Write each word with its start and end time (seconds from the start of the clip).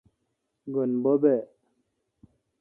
گین 0.73 0.91
بب 1.03 1.23
اؘ۔ 1.31 1.37